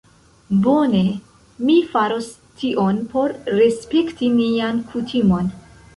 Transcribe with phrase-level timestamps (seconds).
[0.67, 1.01] Bone.
[1.67, 2.29] Mi faros
[2.63, 5.55] tion por respekti nian kutimon